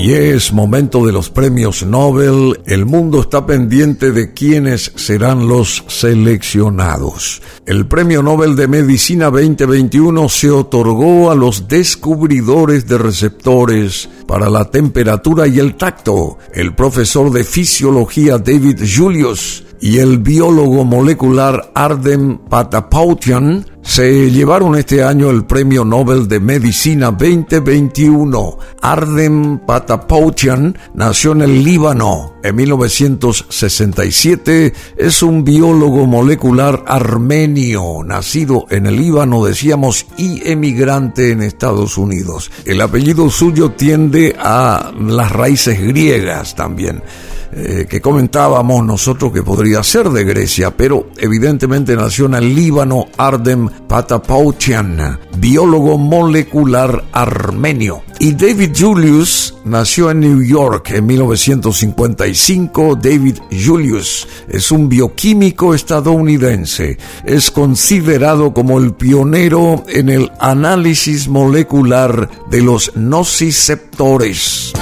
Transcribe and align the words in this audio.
Y 0.00 0.12
es 0.12 0.52
momento 0.52 1.04
de 1.04 1.12
los 1.12 1.28
premios 1.28 1.84
Nobel. 1.84 2.60
El 2.66 2.86
mundo 2.86 3.20
está 3.20 3.44
pendiente 3.44 4.12
de 4.12 4.32
quiénes 4.32 4.92
serán 4.94 5.48
los 5.48 5.82
seleccionados. 5.88 7.42
El 7.66 7.86
Premio 7.86 8.22
Nobel 8.22 8.54
de 8.54 8.68
Medicina 8.68 9.28
2021 9.28 10.28
se 10.28 10.50
otorgó 10.50 11.32
a 11.32 11.34
los 11.34 11.66
descubridores 11.66 12.86
de 12.86 12.96
receptores 12.96 14.08
para 14.28 14.48
la 14.48 14.70
temperatura 14.70 15.48
y 15.48 15.58
el 15.58 15.74
tacto. 15.74 16.38
El 16.54 16.76
profesor 16.76 17.32
de 17.32 17.42
fisiología 17.42 18.38
David 18.38 18.80
Julius 18.96 19.64
y 19.80 19.98
el 19.98 20.18
biólogo 20.18 20.84
molecular 20.84 21.72
Ardem 21.74 22.38
Patapoutian 22.38 23.66
se 23.88 24.30
llevaron 24.30 24.76
este 24.76 25.02
año 25.02 25.30
el 25.30 25.46
Premio 25.46 25.82
Nobel 25.82 26.28
de 26.28 26.40
Medicina 26.40 27.10
2021. 27.10 28.58
Ardem 28.82 29.60
Patapoutian 29.60 30.76
nació 30.92 31.32
en 31.32 31.40
el 31.40 31.64
Líbano 31.64 32.34
en 32.42 32.54
1967. 32.54 34.74
Es 34.94 35.22
un 35.22 35.42
biólogo 35.42 36.06
molecular 36.06 36.84
armenio, 36.86 38.04
nacido 38.04 38.66
en 38.68 38.84
el 38.86 38.96
Líbano, 38.96 39.42
decíamos, 39.42 40.04
y 40.18 40.46
emigrante 40.46 41.30
en 41.30 41.42
Estados 41.42 41.96
Unidos. 41.96 42.50
El 42.66 42.82
apellido 42.82 43.30
suyo 43.30 43.70
tiende 43.70 44.36
a 44.38 44.92
las 45.00 45.32
raíces 45.32 45.80
griegas 45.80 46.54
también. 46.54 47.02
Eh, 47.50 47.86
que 47.88 48.02
comentábamos 48.02 48.84
nosotros 48.84 49.32
que 49.32 49.42
podría 49.42 49.82
ser 49.82 50.10
de 50.10 50.22
Grecia, 50.22 50.76
pero 50.76 51.08
evidentemente 51.16 51.96
nació 51.96 52.26
en 52.26 52.34
el 52.34 52.54
Líbano 52.54 53.06
Ardem 53.16 53.70
Patapoutian, 53.86 55.18
biólogo 55.36 55.96
molecular 55.98 57.04
armenio. 57.12 58.02
Y 58.18 58.32
David 58.32 58.70
Julius 58.76 59.54
nació 59.64 60.10
en 60.10 60.20
New 60.20 60.42
York 60.42 60.90
en 60.90 61.06
1955. 61.06 62.96
David 62.96 63.38
Julius 63.50 64.26
es 64.48 64.72
un 64.72 64.88
bioquímico 64.88 65.74
estadounidense. 65.74 66.98
Es 67.24 67.50
considerado 67.50 68.52
como 68.52 68.78
el 68.78 68.94
pionero 68.94 69.84
en 69.88 70.08
el 70.08 70.32
análisis 70.40 71.28
molecular 71.28 72.28
de 72.50 72.62
los 72.62 72.96
nociceptores. 72.96 74.72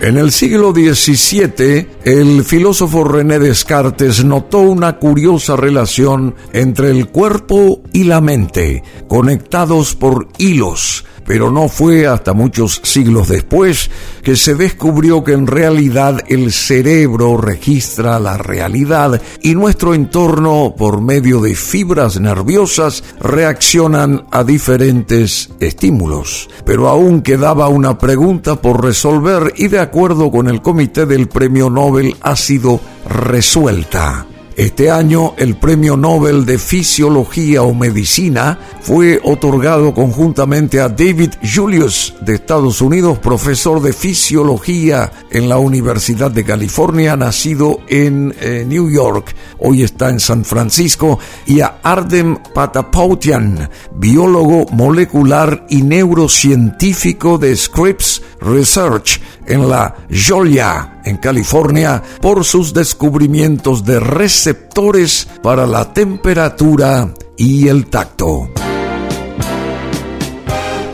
En 0.00 0.16
el 0.16 0.32
siglo 0.32 0.72
XVII, 0.72 1.86
el 2.04 2.42
filósofo 2.42 3.04
René 3.04 3.38
Descartes 3.38 4.24
notó 4.24 4.60
una 4.60 4.96
curiosa 4.96 5.56
relación 5.56 6.34
entre 6.54 6.90
el 6.90 7.08
cuerpo 7.08 7.82
y 7.92 8.04
la 8.04 8.22
mente, 8.22 8.82
conectados 9.08 9.94
por 9.94 10.28
hilos 10.38 11.04
pero 11.24 11.50
no 11.50 11.68
fue 11.68 12.06
hasta 12.06 12.32
muchos 12.32 12.80
siglos 12.84 13.28
después 13.28 13.90
que 14.22 14.36
se 14.36 14.54
descubrió 14.54 15.24
que 15.24 15.32
en 15.32 15.46
realidad 15.46 16.20
el 16.28 16.52
cerebro 16.52 17.36
registra 17.36 18.18
la 18.18 18.36
realidad 18.36 19.20
y 19.42 19.54
nuestro 19.54 19.94
entorno 19.94 20.74
por 20.76 21.00
medio 21.00 21.40
de 21.40 21.54
fibras 21.54 22.20
nerviosas 22.20 23.02
reaccionan 23.20 24.26
a 24.30 24.44
diferentes 24.44 25.50
estímulos. 25.60 26.48
Pero 26.64 26.88
aún 26.88 27.22
quedaba 27.22 27.68
una 27.68 27.98
pregunta 27.98 28.60
por 28.60 28.84
resolver 28.84 29.52
y 29.56 29.68
de 29.68 29.80
acuerdo 29.80 30.30
con 30.30 30.48
el 30.48 30.62
comité 30.62 31.06
del 31.06 31.28
premio 31.28 31.70
Nobel 31.70 32.16
ha 32.20 32.36
sido 32.36 32.80
resuelta. 33.08 34.26
Este 34.60 34.90
año 34.90 35.32
el 35.38 35.56
Premio 35.56 35.96
Nobel 35.96 36.44
de 36.44 36.58
Fisiología 36.58 37.62
o 37.62 37.72
Medicina 37.72 38.58
fue 38.82 39.18
otorgado 39.24 39.94
conjuntamente 39.94 40.80
a 40.80 40.90
David 40.90 41.30
Julius 41.42 42.12
de 42.20 42.34
Estados 42.34 42.82
Unidos, 42.82 43.18
profesor 43.20 43.80
de 43.80 43.94
Fisiología 43.94 45.12
en 45.30 45.48
la 45.48 45.56
Universidad 45.56 46.30
de 46.30 46.44
California, 46.44 47.16
nacido 47.16 47.78
en 47.88 48.34
eh, 48.38 48.66
New 48.68 48.90
York, 48.90 49.34
hoy 49.60 49.82
está 49.82 50.10
en 50.10 50.20
San 50.20 50.44
Francisco, 50.44 51.18
y 51.46 51.62
a 51.62 51.78
Ardem 51.82 52.36
Patapoutian, 52.52 53.70
biólogo 53.94 54.66
molecular 54.72 55.64
y 55.70 55.80
neurocientífico 55.80 57.38
de 57.38 57.56
Scripps 57.56 58.20
Research 58.40 59.20
en 59.46 59.68
la 59.68 59.94
Georgia, 60.10 61.00
en 61.04 61.16
California, 61.18 62.02
por 62.20 62.44
sus 62.44 62.72
descubrimientos 62.72 63.84
de 63.84 64.00
receptores 64.00 65.28
para 65.42 65.66
la 65.66 65.92
temperatura 65.92 67.12
y 67.36 67.68
el 67.68 67.86
tacto. 67.86 68.59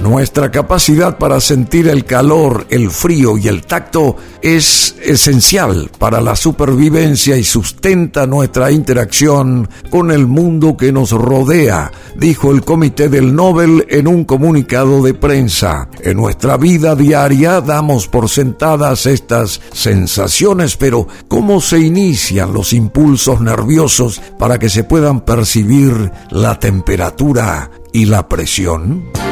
Nuestra 0.09 0.53
capacidad 0.53 1.19
para 1.19 1.41
sentir 1.41 1.89
el 1.89 2.05
calor, 2.05 2.65
el 2.71 2.93
frío 2.93 3.37
y 3.37 3.49
el 3.49 3.67
tacto 3.67 4.17
es 4.41 4.95
esencial 5.03 5.91
para 5.99 6.21
la 6.21 6.37
supervivencia 6.37 7.37
y 7.37 7.43
sustenta 7.43 8.25
nuestra 8.25 8.71
interacción 8.71 9.69
con 9.91 10.13
el 10.13 10.29
mundo 10.29 10.77
que 10.77 10.93
nos 10.93 11.11
rodea, 11.11 11.91
dijo 12.15 12.53
el 12.53 12.65
Comité 12.65 13.09
del 13.09 13.35
Nobel 13.35 13.85
en 13.89 14.07
un 14.07 14.25
comunicado 14.25 15.03
de 15.03 15.13
prensa. 15.13 15.89
En 16.01 16.19
nuestra 16.19 16.57
vida 16.57 16.95
diaria 16.95 17.61
damos 17.61 18.07
por 18.07 18.29
sentadas 18.29 19.07
estas 19.07 19.61
sensaciones, 19.73 20.77
pero 20.77 21.09
¿cómo 21.27 21.61
se 21.61 21.81
inician 21.81 22.53
los 22.53 22.73
impulsos 22.73 23.41
nerviosos 23.41 24.23
para 24.39 24.61
que 24.61 24.71
se 24.71 24.85
puedan 24.85 25.23
percibir 25.23 26.13
la 26.31 26.61
temperatura 26.61 27.73
y 27.93 28.05
la 28.05 28.29
presión? 28.29 29.26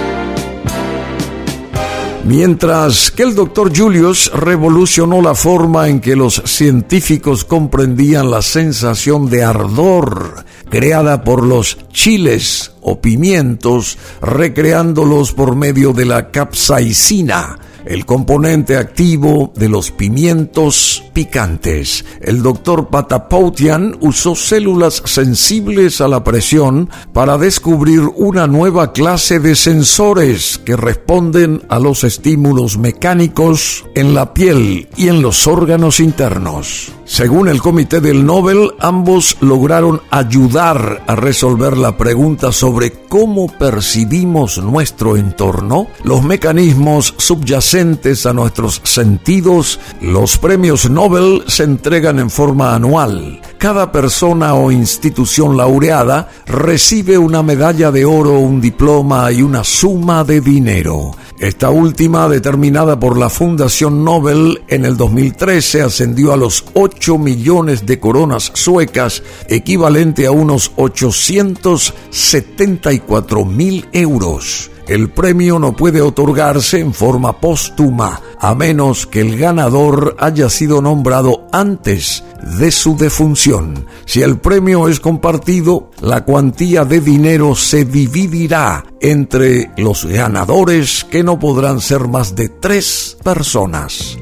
Mientras 2.26 3.10
que 3.10 3.22
el 3.22 3.34
doctor 3.34 3.70
Julius 3.76 4.32
revolucionó 4.32 5.20
la 5.20 5.34
forma 5.34 5.88
en 5.88 6.00
que 6.00 6.16
los 6.16 6.42
científicos 6.46 7.44
comprendían 7.44 8.30
la 8.30 8.40
sensación 8.40 9.28
de 9.28 9.44
ardor 9.44 10.42
creada 10.70 11.22
por 11.22 11.44
los 11.44 11.76
chiles 11.92 12.72
o 12.80 12.98
pimientos, 12.98 13.98
recreándolos 14.22 15.32
por 15.32 15.54
medio 15.54 15.92
de 15.92 16.06
la 16.06 16.30
capsaicina, 16.30 17.58
el 17.87 18.06
componente 18.06 18.77
activo 18.77 19.53
de 19.55 19.69
los 19.69 19.91
pimientos 19.91 21.05
picantes. 21.12 22.05
El 22.21 22.43
doctor 22.43 22.89
Patapoutian 22.89 23.97
usó 24.00 24.34
células 24.34 25.03
sensibles 25.05 26.00
a 26.00 26.09
la 26.09 26.25
presión 26.25 26.91
para 27.12 27.39
descubrir 27.39 28.00
una 28.17 28.47
nueva 28.47 28.93
clase 28.93 29.39
de 29.39 29.55
sensores 29.55 30.59
que 30.59 30.77
responden 30.77 31.62
a 31.69 31.78
los 31.78 32.05
estímulos 32.05 32.78
mecánicos 32.78 33.84
en 33.95 34.15
la 34.15 34.34
piel 34.34 34.89
y 34.97 35.09
en 35.09 35.22
los 35.22 35.47
órganos 35.47 36.01
internos. 36.01 36.93
Según 37.04 37.48
el 37.48 37.60
comité 37.60 38.00
del 38.00 38.25
Nobel, 38.25 38.72
ambos 38.81 39.37
lograron 39.41 40.00
ayudar 40.10 41.04
a 41.06 41.15
resolver 41.15 41.76
la 41.76 41.98
pregunta 41.98 42.50
sobre 42.50 42.92
cómo 42.92 43.47
percibimos 43.47 44.59
nuestro 44.59 45.16
entorno, 45.16 45.87
los 46.03 46.22
mecanismos 46.22 47.15
subyacentes 47.19 48.25
a 48.25 48.32
nuestros 48.32 48.81
sentidos. 48.84 49.78
Los 50.00 50.38
premios 50.38 50.88
Nobel 50.88 51.44
se 51.47 51.65
entregan 51.65 52.19
en 52.19 52.31
forma 52.31 52.75
anual. 52.75 53.41
Cada 53.59 53.92
persona 53.92 54.54
o 54.54 54.71
institución 54.71 55.56
laureada 55.56 56.31
recibe 56.47 57.19
una 57.19 57.42
medalla 57.42 57.91
de 57.91 58.04
oro, 58.04 58.38
un 58.38 58.60
diploma 58.60 59.31
y 59.31 59.42
una 59.42 59.62
suma 59.62 60.25
de 60.25 60.41
dinero. 60.41 61.12
Esta 61.41 61.71
última, 61.71 62.28
determinada 62.28 63.00
por 63.00 63.19
la 63.19 63.28
Fundación 63.28 64.05
Nobel 64.05 64.62
en 64.69 64.84
el 64.84 64.97
2013, 64.97 65.83
ascendió 65.83 66.33
a 66.33 66.37
los 66.37 66.65
8 66.75 67.19
millones 67.19 67.87
de 67.87 67.99
coronas 67.99 68.53
suecas, 68.55 69.25
equivalente 69.49 70.27
a 70.27 70.31
unos 70.31 70.71
874 70.77 73.45
mil 73.45 73.89
euros. 73.93 74.71
El 74.86 75.10
premio 75.10 75.59
no 75.59 75.75
puede 75.75 76.03
otorgarse 76.03 76.78
en 76.78 76.92
forma 76.92 77.41
póstuma, 77.41 78.21
a 78.39 78.54
menos 78.54 79.07
que 79.07 79.21
el 79.21 79.39
ganador 79.39 80.16
haya 80.19 80.51
sido 80.51 80.83
nombrado 80.83 81.47
antes 81.53 82.22
de 82.59 82.71
su 82.71 82.97
defunción. 82.97 83.86
Si 84.04 84.21
el 84.21 84.39
premio 84.39 84.89
es 84.89 85.01
compartido, 85.01 85.91
la 86.03 86.25
cuantía 86.25 86.84
de 86.84 87.01
dinero 87.01 87.54
se 87.54 87.86
dividirá 87.86 88.84
entre 89.01 89.71
los 89.78 90.04
ganadores 90.04 91.04
que 91.04 91.22
no 91.22 91.39
podrán 91.39 91.80
ser 91.80 92.07
más 92.07 92.34
de 92.34 92.51
tres 92.51 93.16
personas. 93.22 94.19